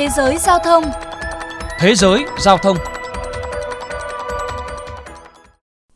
Thế 0.00 0.08
giới 0.08 0.38
giao 0.38 0.58
thông 0.64 0.84
Thế 1.78 1.94
giới 1.94 2.24
giao 2.38 2.58
thông 2.58 2.76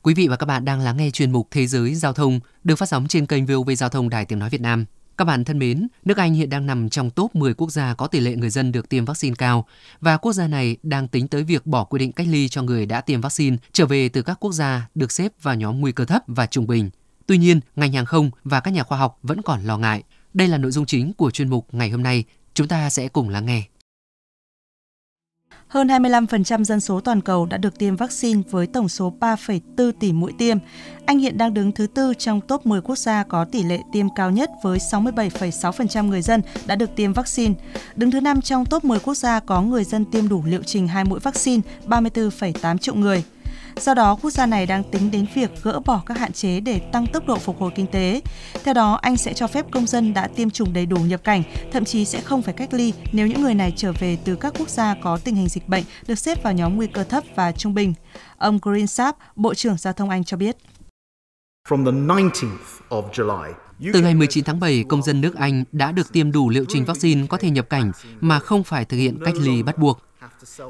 Quý 0.02 0.14
vị 0.14 0.28
và 0.28 0.36
các 0.36 0.46
bạn 0.46 0.64
đang 0.64 0.80
lắng 0.80 0.96
nghe 0.96 1.10
chuyên 1.10 1.32
mục 1.32 1.48
Thế 1.50 1.66
giới 1.66 1.94
giao 1.94 2.12
thông 2.12 2.40
được 2.64 2.76
phát 2.76 2.88
sóng 2.88 3.06
trên 3.08 3.26
kênh 3.26 3.46
VOV 3.46 3.70
Giao 3.76 3.88
thông 3.88 4.08
Đài 4.08 4.24
Tiếng 4.24 4.38
Nói 4.38 4.50
Việt 4.50 4.60
Nam. 4.60 4.84
Các 5.18 5.24
bạn 5.24 5.44
thân 5.44 5.58
mến, 5.58 5.88
nước 6.04 6.16
Anh 6.16 6.34
hiện 6.34 6.50
đang 6.50 6.66
nằm 6.66 6.88
trong 6.88 7.10
top 7.10 7.34
10 7.34 7.54
quốc 7.54 7.70
gia 7.70 7.94
có 7.94 8.06
tỷ 8.06 8.20
lệ 8.20 8.36
người 8.36 8.50
dân 8.50 8.72
được 8.72 8.88
tiêm 8.88 9.04
vaccine 9.04 9.34
cao 9.38 9.66
và 10.00 10.16
quốc 10.16 10.32
gia 10.32 10.48
này 10.48 10.76
đang 10.82 11.08
tính 11.08 11.28
tới 11.28 11.42
việc 11.42 11.66
bỏ 11.66 11.84
quy 11.84 11.98
định 11.98 12.12
cách 12.12 12.26
ly 12.30 12.48
cho 12.48 12.62
người 12.62 12.86
đã 12.86 13.00
tiêm 13.00 13.20
vaccine 13.20 13.56
trở 13.72 13.86
về 13.86 14.08
từ 14.08 14.22
các 14.22 14.36
quốc 14.40 14.52
gia 14.52 14.88
được 14.94 15.12
xếp 15.12 15.32
vào 15.42 15.54
nhóm 15.54 15.80
nguy 15.80 15.92
cơ 15.92 16.04
thấp 16.04 16.22
và 16.26 16.46
trung 16.46 16.66
bình. 16.66 16.90
Tuy 17.26 17.38
nhiên, 17.38 17.60
ngành 17.76 17.92
hàng 17.92 18.06
không 18.06 18.30
và 18.44 18.60
các 18.60 18.70
nhà 18.70 18.82
khoa 18.82 18.98
học 18.98 19.18
vẫn 19.22 19.42
còn 19.42 19.64
lo 19.64 19.78
ngại. 19.78 20.02
Đây 20.34 20.48
là 20.48 20.58
nội 20.58 20.70
dung 20.70 20.86
chính 20.86 21.12
của 21.12 21.30
chuyên 21.30 21.48
mục 21.48 21.66
ngày 21.72 21.90
hôm 21.90 22.02
nay. 22.02 22.24
Chúng 22.54 22.68
ta 22.68 22.90
sẽ 22.90 23.08
cùng 23.08 23.28
lắng 23.28 23.46
nghe. 23.46 23.62
Hơn 25.68 25.86
25% 25.86 26.64
dân 26.64 26.80
số 26.80 27.00
toàn 27.00 27.20
cầu 27.20 27.46
đã 27.46 27.56
được 27.56 27.78
tiêm 27.78 27.96
vaccine 27.96 28.42
với 28.50 28.66
tổng 28.66 28.88
số 28.88 29.14
3,4 29.20 29.92
tỷ 30.00 30.12
mũi 30.12 30.32
tiêm. 30.38 30.58
Anh 31.06 31.18
hiện 31.18 31.38
đang 31.38 31.54
đứng 31.54 31.72
thứ 31.72 31.86
tư 31.86 32.12
trong 32.18 32.40
top 32.40 32.66
10 32.66 32.80
quốc 32.80 32.98
gia 32.98 33.22
có 33.22 33.44
tỷ 33.44 33.62
lệ 33.62 33.78
tiêm 33.92 34.06
cao 34.16 34.30
nhất 34.30 34.50
với 34.62 34.78
67,6% 34.78 36.06
người 36.06 36.22
dân 36.22 36.42
đã 36.66 36.76
được 36.76 36.96
tiêm 36.96 37.12
vaccine. 37.12 37.54
Đứng 37.96 38.10
thứ 38.10 38.20
năm 38.20 38.40
trong 38.40 38.66
top 38.66 38.84
10 38.84 38.98
quốc 38.98 39.14
gia 39.14 39.40
có 39.40 39.62
người 39.62 39.84
dân 39.84 40.04
tiêm 40.04 40.28
đủ 40.28 40.42
liệu 40.46 40.62
trình 40.62 40.88
hai 40.88 41.04
mũi 41.04 41.20
vaccine, 41.20 41.62
34,8 41.86 42.78
triệu 42.78 42.94
người. 42.94 43.24
Do 43.76 43.94
đó, 43.94 44.16
quốc 44.22 44.30
gia 44.30 44.46
này 44.46 44.66
đang 44.66 44.84
tính 44.84 45.10
đến 45.10 45.26
việc 45.34 45.50
gỡ 45.62 45.80
bỏ 45.80 46.02
các 46.06 46.18
hạn 46.18 46.32
chế 46.32 46.60
để 46.60 46.78
tăng 46.78 47.06
tốc 47.06 47.26
độ 47.26 47.38
phục 47.38 47.60
hồi 47.60 47.70
kinh 47.74 47.86
tế. 47.86 48.20
Theo 48.64 48.74
đó, 48.74 48.98
Anh 49.02 49.16
sẽ 49.16 49.32
cho 49.32 49.46
phép 49.46 49.66
công 49.70 49.86
dân 49.86 50.14
đã 50.14 50.28
tiêm 50.28 50.50
chủng 50.50 50.72
đầy 50.72 50.86
đủ 50.86 50.96
nhập 50.96 51.24
cảnh, 51.24 51.42
thậm 51.72 51.84
chí 51.84 52.04
sẽ 52.04 52.20
không 52.20 52.42
phải 52.42 52.54
cách 52.54 52.74
ly 52.74 52.92
nếu 53.12 53.26
những 53.26 53.42
người 53.42 53.54
này 53.54 53.72
trở 53.76 53.92
về 53.92 54.18
từ 54.24 54.36
các 54.36 54.54
quốc 54.58 54.68
gia 54.68 54.94
có 55.02 55.18
tình 55.24 55.34
hình 55.34 55.48
dịch 55.48 55.68
bệnh 55.68 55.84
được 56.06 56.18
xếp 56.18 56.42
vào 56.42 56.52
nhóm 56.52 56.76
nguy 56.76 56.86
cơ 56.86 57.04
thấp 57.04 57.24
và 57.34 57.52
trung 57.52 57.74
bình. 57.74 57.94
Ông 58.38 58.58
Green 58.62 58.86
Sapp, 58.86 59.18
Bộ 59.36 59.54
trưởng 59.54 59.76
Giao 59.76 59.92
thông 59.92 60.10
Anh 60.10 60.24
cho 60.24 60.36
biết. 60.36 60.56
Từ 63.92 64.00
ngày 64.02 64.14
19 64.14 64.44
tháng 64.44 64.60
7, 64.60 64.84
công 64.88 65.02
dân 65.02 65.20
nước 65.20 65.36
Anh 65.36 65.64
đã 65.72 65.92
được 65.92 66.12
tiêm 66.12 66.32
đủ 66.32 66.50
liệu 66.50 66.64
trình 66.68 66.84
vaccine 66.84 67.26
có 67.26 67.36
thể 67.36 67.50
nhập 67.50 67.70
cảnh 67.70 67.92
mà 68.20 68.38
không 68.38 68.64
phải 68.64 68.84
thực 68.84 68.96
hiện 68.96 69.18
cách 69.24 69.34
ly 69.40 69.62
bắt 69.62 69.78
buộc. 69.78 70.00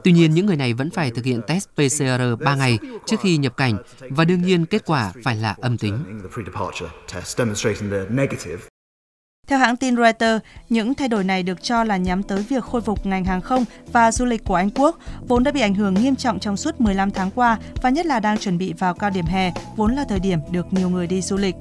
Tuy 0.04 0.12
nhiên, 0.12 0.34
những 0.34 0.46
người 0.46 0.56
này 0.56 0.74
vẫn 0.74 0.90
phải 0.90 1.10
thực 1.10 1.24
hiện 1.24 1.40
test 1.46 1.68
PCR 1.74 2.44
3 2.44 2.54
ngày 2.54 2.78
trước 3.06 3.20
khi 3.20 3.36
nhập 3.36 3.56
cảnh 3.56 3.76
và 4.00 4.24
đương 4.24 4.42
nhiên 4.42 4.66
kết 4.66 4.82
quả 4.86 5.12
phải 5.22 5.36
là 5.36 5.54
âm 5.60 5.78
tính. 5.78 6.04
Theo 9.46 9.58
hãng 9.58 9.76
tin 9.76 9.96
Reuters, 9.96 10.44
những 10.68 10.94
thay 10.94 11.08
đổi 11.08 11.24
này 11.24 11.42
được 11.42 11.62
cho 11.62 11.84
là 11.84 11.96
nhắm 11.96 12.22
tới 12.22 12.42
việc 12.42 12.64
khôi 12.64 12.80
phục 12.80 13.06
ngành 13.06 13.24
hàng 13.24 13.40
không 13.40 13.64
và 13.92 14.12
du 14.12 14.24
lịch 14.24 14.44
của 14.44 14.54
Anh 14.54 14.70
Quốc, 14.70 14.98
vốn 15.28 15.44
đã 15.44 15.52
bị 15.52 15.60
ảnh 15.60 15.74
hưởng 15.74 15.94
nghiêm 15.94 16.16
trọng 16.16 16.40
trong 16.40 16.56
suốt 16.56 16.80
15 16.80 17.10
tháng 17.10 17.30
qua 17.30 17.58
và 17.82 17.90
nhất 17.90 18.06
là 18.06 18.20
đang 18.20 18.38
chuẩn 18.38 18.58
bị 18.58 18.72
vào 18.78 18.94
cao 18.94 19.10
điểm 19.10 19.24
hè, 19.24 19.52
vốn 19.76 19.94
là 19.94 20.04
thời 20.08 20.20
điểm 20.20 20.38
được 20.50 20.72
nhiều 20.72 20.88
người 20.88 21.06
đi 21.06 21.22
du 21.22 21.36
lịch. 21.36 21.54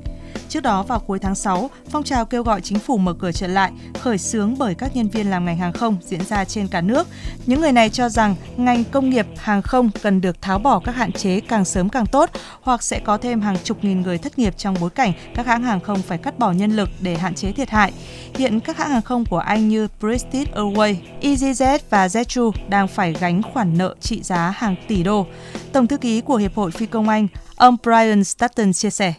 Trước 0.53 0.63
đó 0.63 0.83
vào 0.83 0.99
cuối 0.99 1.19
tháng 1.19 1.35
6, 1.35 1.69
phong 1.89 2.03
trào 2.03 2.25
kêu 2.25 2.43
gọi 2.43 2.61
chính 2.61 2.79
phủ 2.79 2.97
mở 2.97 3.13
cửa 3.13 3.31
trở 3.31 3.47
lại 3.47 3.71
khởi 3.99 4.17
xướng 4.17 4.55
bởi 4.57 4.75
các 4.75 4.95
nhân 4.95 5.09
viên 5.09 5.29
làm 5.29 5.45
ngành 5.45 5.57
hàng 5.57 5.73
không 5.73 5.97
diễn 6.01 6.25
ra 6.25 6.45
trên 6.45 6.67
cả 6.67 6.81
nước. 6.81 7.07
Những 7.45 7.61
người 7.61 7.71
này 7.71 7.89
cho 7.89 8.09
rằng 8.09 8.35
ngành 8.57 8.83
công 8.83 9.09
nghiệp 9.09 9.27
hàng 9.37 9.61
không 9.61 9.89
cần 10.01 10.21
được 10.21 10.41
tháo 10.41 10.59
bỏ 10.59 10.79
các 10.79 10.95
hạn 10.95 11.11
chế 11.11 11.39
càng 11.39 11.65
sớm 11.65 11.89
càng 11.89 12.05
tốt 12.05 12.29
hoặc 12.61 12.83
sẽ 12.83 12.99
có 12.99 13.17
thêm 13.17 13.41
hàng 13.41 13.57
chục 13.63 13.83
nghìn 13.83 14.01
người 14.01 14.17
thất 14.17 14.39
nghiệp 14.39 14.53
trong 14.57 14.75
bối 14.81 14.89
cảnh 14.89 15.13
các 15.35 15.45
hãng 15.45 15.63
hàng 15.63 15.79
không 15.79 16.01
phải 16.01 16.17
cắt 16.17 16.39
bỏ 16.39 16.51
nhân 16.51 16.71
lực 16.71 16.89
để 16.99 17.15
hạn 17.15 17.35
chế 17.35 17.51
thiệt 17.51 17.69
hại. 17.69 17.93
Hiện 18.35 18.59
các 18.59 18.77
hãng 18.77 18.89
hàng 18.89 19.01
không 19.01 19.25
của 19.25 19.39
Anh 19.39 19.69
như 19.69 19.87
British 19.99 20.53
Airways, 20.55 20.95
EasyJet 21.21 21.79
và 21.89 22.07
Jetru 22.07 22.51
đang 22.69 22.87
phải 22.87 23.13
gánh 23.13 23.41
khoản 23.53 23.77
nợ 23.77 23.95
trị 24.01 24.21
giá 24.23 24.53
hàng 24.57 24.75
tỷ 24.87 25.03
đô. 25.03 25.25
Tổng 25.71 25.87
thư 25.87 25.97
ký 25.97 26.21
của 26.21 26.35
Hiệp 26.35 26.55
hội 26.55 26.71
Phi 26.71 26.85
công 26.85 27.09
Anh, 27.09 27.27
ông 27.55 27.77
Brian 27.83 28.23
Stratton 28.23 28.73
chia 28.73 28.89
sẻ. 28.89 29.13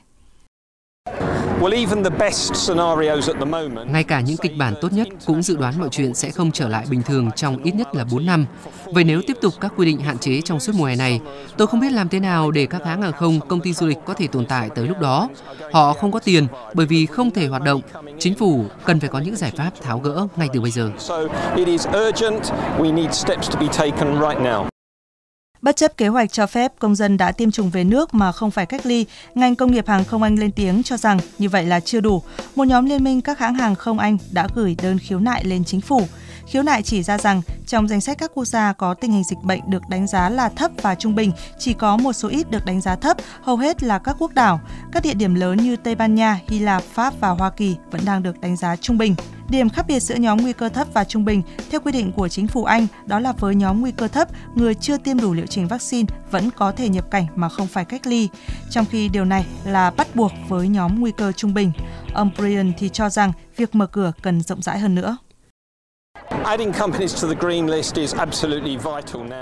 Ngay 3.86 4.04
cả 4.04 4.20
những 4.20 4.36
kịch 4.36 4.56
bản 4.58 4.74
tốt 4.80 4.92
nhất 4.92 5.08
cũng 5.26 5.42
dự 5.42 5.56
đoán 5.56 5.74
mọi 5.78 5.88
chuyện 5.88 6.14
sẽ 6.14 6.30
không 6.30 6.50
trở 6.50 6.68
lại 6.68 6.86
bình 6.90 7.02
thường 7.02 7.30
trong 7.36 7.62
ít 7.62 7.74
nhất 7.74 7.94
là 7.94 8.04
4 8.12 8.26
năm. 8.26 8.46
Vậy 8.86 9.04
nếu 9.04 9.20
tiếp 9.26 9.36
tục 9.40 9.54
các 9.60 9.72
quy 9.76 9.86
định 9.86 9.98
hạn 9.98 10.18
chế 10.18 10.40
trong 10.40 10.60
suốt 10.60 10.72
mùa 10.74 10.84
hè 10.84 10.96
này, 10.96 11.20
tôi 11.56 11.66
không 11.66 11.80
biết 11.80 11.92
làm 11.92 12.08
thế 12.08 12.20
nào 12.20 12.50
để 12.50 12.66
các 12.66 12.84
hãng 12.84 13.02
hàng 13.02 13.12
không, 13.12 13.40
công 13.48 13.60
ty 13.60 13.72
du 13.72 13.86
lịch 13.86 13.98
có 14.04 14.14
thể 14.14 14.26
tồn 14.26 14.46
tại 14.46 14.70
tới 14.74 14.88
lúc 14.88 15.00
đó. 15.00 15.28
Họ 15.72 15.92
không 15.92 16.12
có 16.12 16.18
tiền 16.18 16.46
bởi 16.74 16.86
vì 16.86 17.06
không 17.06 17.30
thể 17.30 17.46
hoạt 17.46 17.62
động. 17.62 17.80
Chính 18.18 18.34
phủ 18.34 18.64
cần 18.84 19.00
phải 19.00 19.08
có 19.08 19.18
những 19.18 19.36
giải 19.36 19.52
pháp 19.56 19.70
tháo 19.82 19.98
gỡ 19.98 20.26
ngay 20.36 20.48
từ 20.52 20.60
bây 20.60 20.70
giờ. 20.70 20.90
Bất 25.64 25.76
chấp 25.76 25.96
kế 25.96 26.08
hoạch 26.08 26.32
cho 26.32 26.46
phép 26.46 26.72
công 26.78 26.94
dân 26.94 27.16
đã 27.16 27.32
tiêm 27.32 27.50
chủng 27.50 27.70
về 27.70 27.84
nước 27.84 28.14
mà 28.14 28.32
không 28.32 28.50
phải 28.50 28.66
cách 28.66 28.86
ly, 28.86 29.06
ngành 29.34 29.56
công 29.56 29.72
nghiệp 29.72 29.88
hàng 29.88 30.04
không 30.04 30.22
Anh 30.22 30.38
lên 30.38 30.52
tiếng 30.52 30.82
cho 30.82 30.96
rằng 30.96 31.18
như 31.38 31.48
vậy 31.48 31.64
là 31.64 31.80
chưa 31.80 32.00
đủ. 32.00 32.22
Một 32.56 32.64
nhóm 32.64 32.86
liên 32.86 33.04
minh 33.04 33.20
các 33.20 33.38
hãng 33.38 33.54
hàng 33.54 33.74
không 33.74 33.98
Anh 33.98 34.18
đã 34.32 34.48
gửi 34.54 34.76
đơn 34.82 34.98
khiếu 34.98 35.20
nại 35.20 35.44
lên 35.44 35.64
chính 35.64 35.80
phủ. 35.80 36.02
Khiếu 36.46 36.62
nại 36.62 36.82
chỉ 36.82 37.02
ra 37.02 37.18
rằng 37.18 37.42
trong 37.66 37.88
danh 37.88 38.00
sách 38.00 38.18
các 38.18 38.30
quốc 38.34 38.44
gia 38.44 38.72
có 38.72 38.94
tình 38.94 39.12
hình 39.12 39.24
dịch 39.24 39.38
bệnh 39.42 39.70
được 39.70 39.82
đánh 39.88 40.06
giá 40.06 40.28
là 40.28 40.48
thấp 40.48 40.70
và 40.82 40.94
trung 40.94 41.14
bình, 41.14 41.32
chỉ 41.58 41.72
có 41.72 41.96
một 41.96 42.12
số 42.12 42.28
ít 42.28 42.50
được 42.50 42.64
đánh 42.64 42.80
giá 42.80 42.96
thấp, 42.96 43.16
hầu 43.42 43.56
hết 43.56 43.82
là 43.82 43.98
các 43.98 44.16
quốc 44.18 44.34
đảo. 44.34 44.60
Các 44.92 45.02
địa 45.02 45.14
điểm 45.14 45.34
lớn 45.34 45.58
như 45.58 45.76
Tây 45.76 45.94
Ban 45.94 46.14
Nha, 46.14 46.40
Hy 46.48 46.58
Lạp, 46.58 46.82
Pháp 46.82 47.14
và 47.20 47.28
Hoa 47.28 47.50
Kỳ 47.50 47.76
vẫn 47.90 48.04
đang 48.04 48.22
được 48.22 48.40
đánh 48.40 48.56
giá 48.56 48.76
trung 48.76 48.98
bình. 48.98 49.14
Điểm 49.48 49.68
khác 49.68 49.86
biệt 49.88 50.00
giữa 50.00 50.14
nhóm 50.14 50.42
nguy 50.42 50.52
cơ 50.52 50.68
thấp 50.68 50.88
và 50.92 51.04
trung 51.04 51.24
bình 51.24 51.42
theo 51.70 51.80
quy 51.80 51.92
định 51.92 52.12
của 52.12 52.28
chính 52.28 52.48
phủ 52.48 52.64
Anh 52.64 52.86
đó 53.06 53.18
là 53.18 53.32
với 53.32 53.54
nhóm 53.54 53.80
nguy 53.80 53.92
cơ 53.92 54.08
thấp, 54.08 54.28
người 54.54 54.74
chưa 54.74 54.96
tiêm 54.96 55.20
đủ 55.20 55.34
liệu 55.34 55.46
trình 55.46 55.68
vaccine 55.68 56.14
vẫn 56.30 56.50
có 56.50 56.72
thể 56.72 56.88
nhập 56.88 57.10
cảnh 57.10 57.26
mà 57.34 57.48
không 57.48 57.66
phải 57.66 57.84
cách 57.84 58.06
ly, 58.06 58.28
trong 58.70 58.84
khi 58.84 59.08
điều 59.08 59.24
này 59.24 59.46
là 59.64 59.90
bắt 59.90 60.16
buộc 60.16 60.32
với 60.48 60.68
nhóm 60.68 61.00
nguy 61.00 61.12
cơ 61.12 61.32
trung 61.32 61.54
bình. 61.54 61.72
Ông 62.14 62.30
Brian 62.36 62.72
thì 62.78 62.88
cho 62.88 63.10
rằng 63.10 63.32
việc 63.56 63.74
mở 63.74 63.86
cửa 63.86 64.12
cần 64.22 64.42
rộng 64.42 64.62
rãi 64.62 64.78
hơn 64.78 64.94
nữa. 64.94 65.16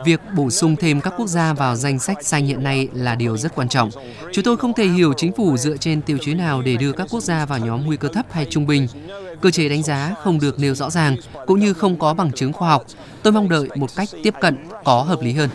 Việc 0.05 0.21
bổ 0.37 0.51
sung 0.51 0.77
thêm 0.77 1.01
các 1.01 1.15
quốc 1.17 1.27
gia 1.27 1.53
vào 1.53 1.77
danh 1.77 1.99
sách 1.99 2.17
xanh 2.23 2.47
hiện 2.47 2.63
nay 2.63 2.89
là 2.93 3.15
điều 3.15 3.37
rất 3.37 3.55
quan 3.55 3.69
trọng. 3.69 3.91
Chúng 4.33 4.45
tôi 4.45 4.57
không 4.57 4.73
thể 4.75 4.87
hiểu 4.87 5.13
chính 5.17 5.33
phủ 5.33 5.57
dựa 5.57 5.77
trên 5.77 6.03
tiêu 6.03 6.19
chí 6.21 6.35
nào 6.35 6.63
để 6.63 6.77
đưa 6.77 6.93
các 6.93 7.07
quốc 7.11 7.21
gia 7.21 7.47
vào 7.47 7.59
nhóm 7.59 7.87
nguy 7.87 7.97
cơ 7.97 8.09
thấp 8.09 8.27
hay 8.31 8.47
trung 8.51 8.67
bình. 8.67 8.87
Cơ 9.41 9.51
chế 9.51 9.69
đánh 9.69 9.83
giá 9.83 10.15
không 10.23 10.41
được 10.41 10.59
nêu 10.59 10.75
rõ 10.75 10.91
ràng, 10.91 11.17
cũng 11.47 11.61
như 11.61 11.75
không 11.75 11.99
có 11.99 12.15
bằng 12.15 12.33
chứng 12.33 12.53
khoa 12.53 12.69
học. 12.69 12.85
Tôi 13.23 13.33
mong 13.33 13.49
đợi 13.49 13.69
một 13.75 13.91
cách 13.97 14.09
tiếp 14.23 14.35
cận 14.41 14.57
có 14.85 15.03
hợp 15.03 15.23
lý 15.23 15.33
hơn. 15.33 15.51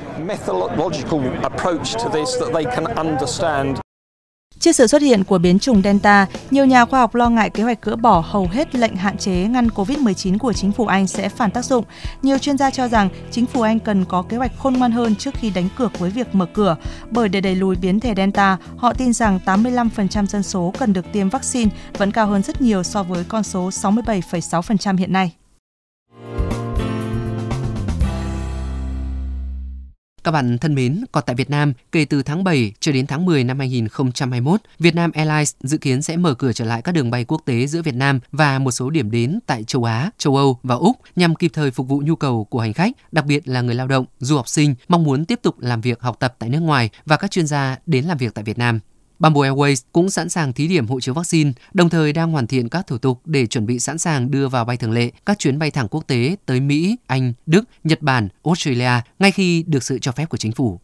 Trước 4.67 4.75
sự 4.75 4.87
xuất 4.87 5.01
hiện 5.01 5.23
của 5.23 5.37
biến 5.37 5.59
chủng 5.59 5.81
Delta, 5.81 6.27
nhiều 6.51 6.65
nhà 6.65 6.85
khoa 6.85 6.99
học 6.99 7.15
lo 7.15 7.29
ngại 7.29 7.49
kế 7.49 7.63
hoạch 7.63 7.81
cỡ 7.81 7.95
bỏ 7.95 8.23
hầu 8.27 8.47
hết 8.51 8.75
lệnh 8.75 8.95
hạn 8.95 9.17
chế 9.17 9.31
ngăn 9.31 9.67
COVID-19 9.67 10.37
của 10.37 10.53
chính 10.53 10.71
phủ 10.71 10.85
Anh 10.85 11.07
sẽ 11.07 11.29
phản 11.29 11.51
tác 11.51 11.65
dụng. 11.65 11.85
Nhiều 12.21 12.37
chuyên 12.37 12.57
gia 12.57 12.69
cho 12.69 12.87
rằng 12.87 13.09
chính 13.31 13.45
phủ 13.45 13.61
Anh 13.61 13.79
cần 13.79 14.05
có 14.05 14.21
kế 14.21 14.37
hoạch 14.37 14.51
khôn 14.57 14.73
ngoan 14.73 14.91
hơn 14.91 15.15
trước 15.15 15.33
khi 15.33 15.49
đánh 15.49 15.69
cược 15.77 15.99
với 15.99 16.09
việc 16.09 16.35
mở 16.35 16.45
cửa, 16.45 16.75
bởi 17.11 17.29
để 17.29 17.41
đẩy 17.41 17.55
lùi 17.55 17.75
biến 17.75 17.99
thể 17.99 18.13
Delta, 18.17 18.57
họ 18.77 18.93
tin 18.93 19.13
rằng 19.13 19.39
85% 19.45 20.25
dân 20.25 20.43
số 20.43 20.73
cần 20.79 20.93
được 20.93 21.05
tiêm 21.13 21.29
vaccine 21.29 21.71
vẫn 21.97 22.11
cao 22.11 22.27
hơn 22.27 22.43
rất 22.43 22.61
nhiều 22.61 22.83
so 22.83 23.03
với 23.03 23.23
con 23.23 23.43
số 23.43 23.69
67,6% 23.69 24.97
hiện 24.97 25.13
nay. 25.13 25.31
Các 30.27 30.31
bạn 30.31 30.57
thân 30.57 30.75
mến, 30.75 31.03
còn 31.11 31.23
tại 31.27 31.35
Việt 31.35 31.49
Nam, 31.49 31.73
kể 31.91 32.05
từ 32.05 32.23
tháng 32.23 32.43
7 32.43 32.73
cho 32.79 32.91
đến 32.91 33.07
tháng 33.07 33.25
10 33.25 33.43
năm 33.43 33.59
2021, 33.59 34.61
Vietnam 34.79 35.11
Airlines 35.11 35.55
dự 35.59 35.77
kiến 35.77 36.01
sẽ 36.01 36.17
mở 36.17 36.33
cửa 36.33 36.53
trở 36.53 36.65
lại 36.65 36.81
các 36.81 36.91
đường 36.91 37.11
bay 37.11 37.25
quốc 37.25 37.41
tế 37.45 37.67
giữa 37.67 37.81
Việt 37.81 37.95
Nam 37.95 38.19
và 38.31 38.59
một 38.59 38.71
số 38.71 38.89
điểm 38.89 39.11
đến 39.11 39.39
tại 39.45 39.63
châu 39.63 39.83
Á, 39.83 40.11
châu 40.17 40.35
Âu 40.35 40.59
và 40.63 40.75
Úc 40.75 40.97
nhằm 41.15 41.35
kịp 41.35 41.51
thời 41.53 41.71
phục 41.71 41.87
vụ 41.87 42.01
nhu 42.05 42.15
cầu 42.15 42.43
của 42.43 42.59
hành 42.59 42.73
khách, 42.73 42.91
đặc 43.11 43.25
biệt 43.25 43.47
là 43.47 43.61
người 43.61 43.75
lao 43.75 43.87
động, 43.87 44.05
du 44.19 44.35
học 44.35 44.47
sinh 44.47 44.75
mong 44.87 45.03
muốn 45.03 45.25
tiếp 45.25 45.39
tục 45.41 45.59
làm 45.59 45.81
việc 45.81 46.01
học 46.01 46.17
tập 46.19 46.35
tại 46.39 46.49
nước 46.49 46.59
ngoài 46.59 46.89
và 47.05 47.17
các 47.17 47.31
chuyên 47.31 47.47
gia 47.47 47.77
đến 47.85 48.05
làm 48.05 48.17
việc 48.17 48.33
tại 48.33 48.43
Việt 48.43 48.57
Nam. 48.57 48.79
Bamboo 49.19 49.41
Airways 49.41 49.83
cũng 49.91 50.09
sẵn 50.09 50.29
sàng 50.29 50.53
thí 50.53 50.67
điểm 50.67 50.87
hộ 50.87 50.99
chiếu 50.99 51.13
vaccine, 51.13 51.51
đồng 51.73 51.89
thời 51.89 52.13
đang 52.13 52.31
hoàn 52.31 52.47
thiện 52.47 52.69
các 52.69 52.87
thủ 52.87 52.97
tục 52.97 53.21
để 53.25 53.45
chuẩn 53.45 53.65
bị 53.65 53.79
sẵn 53.79 53.97
sàng 53.97 54.31
đưa 54.31 54.47
vào 54.47 54.65
bay 54.65 54.77
thường 54.77 54.91
lệ 54.91 55.11
các 55.25 55.39
chuyến 55.39 55.59
bay 55.59 55.71
thẳng 55.71 55.87
quốc 55.87 56.07
tế 56.07 56.35
tới 56.45 56.59
Mỹ, 56.59 56.97
Anh, 57.07 57.33
Đức, 57.45 57.63
Nhật 57.83 58.01
Bản, 58.01 58.27
Australia 58.43 58.91
ngay 59.19 59.31
khi 59.31 59.63
được 59.67 59.83
sự 59.83 59.99
cho 59.99 60.11
phép 60.11 60.29
của 60.29 60.37
chính 60.37 60.51
phủ. 60.51 60.79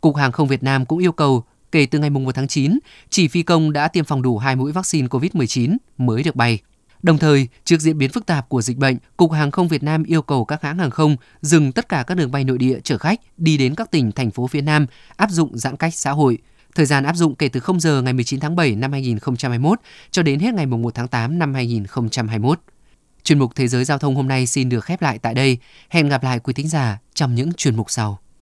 Cục 0.00 0.16
Hàng 0.16 0.32
không 0.32 0.48
Việt 0.48 0.62
Nam 0.62 0.84
cũng 0.84 0.98
yêu 0.98 1.12
cầu 1.12 1.44
kể 1.72 1.86
từ 1.86 1.98
ngày 1.98 2.10
1 2.10 2.34
tháng 2.34 2.48
9, 2.48 2.78
chỉ 3.10 3.28
phi 3.28 3.42
công 3.42 3.72
đã 3.72 3.88
tiêm 3.88 4.04
phòng 4.04 4.22
đủ 4.22 4.38
hai 4.38 4.56
mũi 4.56 4.72
vaccine 4.72 5.08
COVID-19 5.08 5.76
mới 5.98 6.22
được 6.22 6.36
bay. 6.36 6.58
Đồng 7.02 7.18
thời, 7.18 7.48
trước 7.64 7.80
diễn 7.80 7.98
biến 7.98 8.10
phức 8.10 8.26
tạp 8.26 8.48
của 8.48 8.62
dịch 8.62 8.76
bệnh, 8.76 8.96
Cục 9.16 9.32
Hàng 9.32 9.50
không 9.50 9.68
Việt 9.68 9.82
Nam 9.82 10.04
yêu 10.04 10.22
cầu 10.22 10.44
các 10.44 10.62
hãng 10.62 10.78
hàng 10.78 10.90
không 10.90 11.16
dừng 11.42 11.72
tất 11.72 11.88
cả 11.88 12.02
các 12.06 12.14
đường 12.14 12.30
bay 12.30 12.44
nội 12.44 12.58
địa 12.58 12.80
chở 12.84 12.98
khách 12.98 13.20
đi 13.36 13.56
đến 13.56 13.74
các 13.74 13.90
tỉnh, 13.90 14.12
thành 14.12 14.30
phố 14.30 14.46
phía 14.46 14.60
Nam 14.60 14.86
áp 15.16 15.30
dụng 15.30 15.58
giãn 15.58 15.76
cách 15.76 15.94
xã 15.94 16.10
hội. 16.10 16.38
Thời 16.74 16.86
gian 16.86 17.04
áp 17.04 17.16
dụng 17.16 17.34
kể 17.34 17.48
từ 17.48 17.60
0 17.60 17.80
giờ 17.80 18.02
ngày 18.02 18.12
19 18.12 18.40
tháng 18.40 18.56
7 18.56 18.76
năm 18.76 18.92
2021 18.92 19.80
cho 20.10 20.22
đến 20.22 20.40
hết 20.40 20.54
ngày 20.54 20.66
1 20.66 20.94
tháng 20.94 21.08
8 21.08 21.38
năm 21.38 21.54
2021. 21.54 22.60
Chuyên 23.22 23.38
mục 23.38 23.52
Thế 23.54 23.68
giới 23.68 23.84
Giao 23.84 23.98
thông 23.98 24.14
hôm 24.16 24.28
nay 24.28 24.46
xin 24.46 24.68
được 24.68 24.84
khép 24.84 25.02
lại 25.02 25.18
tại 25.18 25.34
đây. 25.34 25.58
Hẹn 25.88 26.08
gặp 26.08 26.24
lại 26.24 26.38
quý 26.38 26.52
thính 26.52 26.68
giả 26.68 26.98
trong 27.14 27.34
những 27.34 27.52
chuyên 27.52 27.76
mục 27.76 27.90
sau. 27.90 28.18